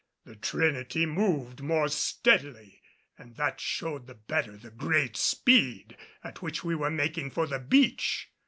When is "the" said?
0.25-0.35, 4.07-4.15, 4.57-4.71, 7.45-7.59